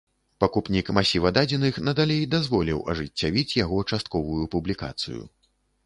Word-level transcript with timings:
Пакупнік 0.43 0.87
масіва 0.97 1.31
дадзеных 1.37 1.77
надалей 1.89 2.23
дазволіў 2.33 2.83
ажыццявіць 2.95 3.47
яго 3.63 3.87
частковую 3.95 4.43
публікацыю. 4.57 5.21